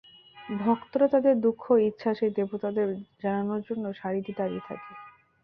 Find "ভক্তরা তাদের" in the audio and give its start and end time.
0.59-1.35